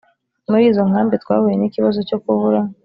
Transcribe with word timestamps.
Muri 0.49 0.63
izo 0.71 0.81
nkambi 0.89 1.15
twahuye 1.23 1.55
n 1.57 1.63
ikibazo 1.67 1.99
cyo 2.09 2.17
kubura 2.23 2.59